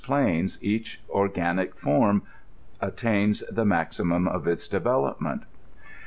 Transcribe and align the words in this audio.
61 0.03 0.23
plains 0.25 0.63
each 0.63 0.99
organic 1.11 1.75
form 1.75 2.23
attains 2.81 3.43
the 3.51 3.63
maximum 3.65 4.27
of 4.27 4.47
its 4.47 4.67
develop 4.67 5.21
ment. 5.21 5.43